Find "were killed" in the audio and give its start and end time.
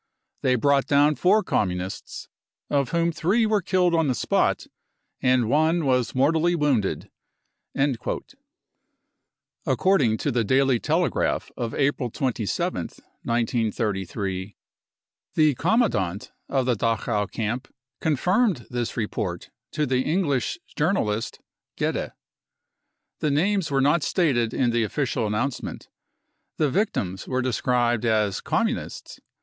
3.45-3.93